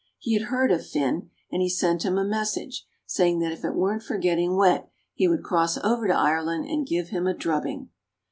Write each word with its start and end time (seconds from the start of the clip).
He 0.17 0.33
had 0.33 0.47
heard 0.49 0.71
of 0.71 0.83
Fin, 0.83 1.29
and 1.51 1.61
he 1.61 1.69
sent 1.69 2.03
him 2.03 2.17
a 2.17 2.25
message 2.25 2.87
saying 3.05 3.37
that 3.41 3.51
if 3.51 3.63
it 3.63 3.75
weren't 3.75 4.01
for 4.01 4.17
getting 4.17 4.55
wet 4.57 4.89
he 5.13 5.27
would 5.27 5.43
cross 5.43 5.77
over 5.77 6.07
to 6.07 6.15
Ireland 6.17 6.65
and 6.67 6.87
give 6.87 7.09
him 7.09 7.27
a 7.27 7.35
drubbing. 7.35 7.89